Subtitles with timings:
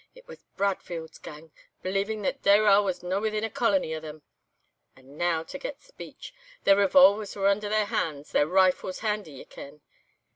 [0.15, 1.51] It was Bradfield's gang,
[1.83, 4.23] believing that Dayrell was no within a colony o' them.
[4.95, 6.33] And now to get speech.
[6.63, 9.81] Their revolvers were under their hands, their rifles handy ye ken.